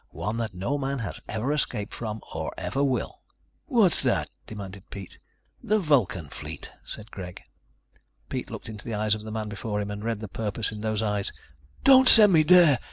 [0.09, 3.21] "One that no man has ever escaped from, or ever will."
[3.67, 5.19] "What's that?" demanded Pete.
[5.61, 7.39] "The Vulcan Fleet," said Greg.
[8.27, 10.81] Pete looked into the eyes of the man before him and read the purpose in
[10.81, 11.31] those eyes.
[11.83, 12.79] "Don't send me there!